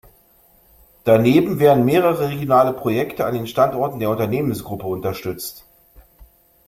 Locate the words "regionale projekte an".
2.29-3.35